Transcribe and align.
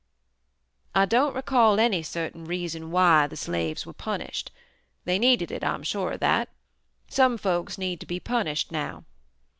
"I 0.95 1.05
don't 1.05 1.35
recall 1.35 1.79
any 1.79 2.01
certain 2.01 2.45
reason 2.45 2.89
why 2.89 3.27
the 3.27 3.37
slaves 3.37 3.85
were 3.85 3.93
punished; 3.93 4.51
they 5.05 5.19
needed 5.19 5.51
it, 5.51 5.63
I'm 5.63 5.83
sure 5.83 6.13
of 6.13 6.21
that. 6.21 6.49
Some 7.07 7.37
folks 7.37 7.77
need 7.77 7.99
to 7.99 8.07
be 8.07 8.19
punished 8.19 8.71
now. 8.71 9.03